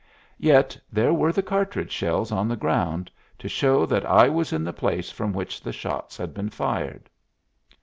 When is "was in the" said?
4.29-4.73